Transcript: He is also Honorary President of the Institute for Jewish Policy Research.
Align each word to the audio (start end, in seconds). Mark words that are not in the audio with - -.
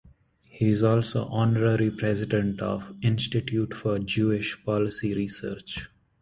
He 0.41 0.69
is 0.69 0.83
also 0.83 1.25
Honorary 1.25 1.91
President 1.91 2.59
of 2.59 2.87
the 2.87 3.07
Institute 3.07 3.75
for 3.75 3.99
Jewish 3.99 4.65
Policy 4.65 5.13
Research. 5.13 5.89